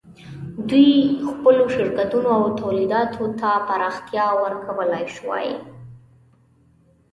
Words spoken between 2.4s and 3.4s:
تولیداتو